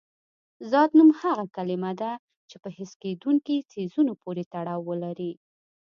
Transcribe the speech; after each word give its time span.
ذات 0.71 0.91
نوم 0.97 1.09
هغه 1.21 1.45
کلمه 1.55 1.91
ده 2.01 2.11
چې 2.49 2.55
په 2.63 2.69
حس 2.77 2.91
کېدونکي 3.03 3.55
څیزونو 3.71 4.13
پورې 4.21 4.43
تړاو 4.53 4.81
ولري. 4.89 5.31